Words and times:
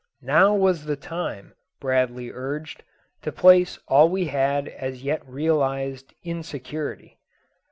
Now 0.23 0.55
was 0.55 0.85
the 0.85 0.95
time, 0.95 1.53
Bradley 1.79 2.31
urged, 2.33 2.83
to 3.21 3.31
place 3.31 3.77
all 3.87 4.09
we 4.09 4.25
had 4.25 4.67
as 4.67 5.03
yet 5.03 5.21
realised 5.29 6.11
in 6.23 6.41
security. 6.41 7.19